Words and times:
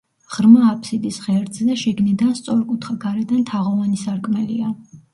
ღრმა 0.35 0.61
აფსიდის 0.69 1.19
ღერძზე 1.25 1.77
შიგნიდან 1.83 2.33
სწორკუთხა, 2.41 2.99
გარედან 3.07 3.49
თაღოვანი 3.55 4.05
სარკმელია. 4.09 4.77